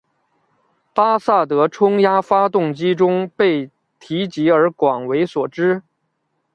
[0.95, 3.69] 巴萨德冲压发动机中被
[3.99, 5.83] 提及而广为所知。